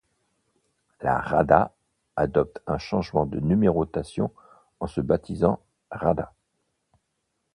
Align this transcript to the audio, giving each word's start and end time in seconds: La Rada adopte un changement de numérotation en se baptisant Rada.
La 1.03 1.19
Rada 1.19 1.73
adopte 2.15 2.59
un 2.65 2.79
changement 2.79 3.27
de 3.27 3.39
numérotation 3.39 4.31
en 4.79 4.87
se 4.87 4.99
baptisant 4.99 5.59
Rada. 5.91 6.33